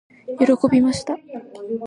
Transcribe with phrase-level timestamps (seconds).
[0.39, 1.15] 喜びました。